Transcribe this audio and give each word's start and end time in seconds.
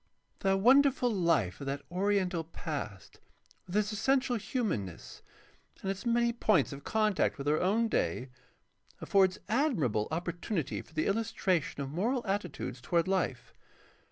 The 0.39 0.57
wonderful 0.57 1.11
life 1.13 1.61
of 1.61 1.67
that 1.67 1.83
oriental 1.91 2.43
past, 2.43 3.19
with 3.67 3.75
its 3.77 3.91
essential 3.91 4.37
hiunanness 4.37 5.21
and 5.83 5.91
its 5.91 6.07
many 6.07 6.33
points 6.33 6.73
of 6.73 6.83
contact 6.83 7.37
with 7.37 7.47
our 7.47 7.59
own 7.59 7.87
day, 7.87 8.31
affords 8.99 9.37
admirable 9.47 10.07
opportunity 10.09 10.81
for 10.81 10.95
the 10.95 11.05
illustration 11.05 11.83
of 11.83 11.91
moral 11.91 12.25
attitudes 12.25 12.81
toward 12.81 13.05
Ufe. 13.05 13.53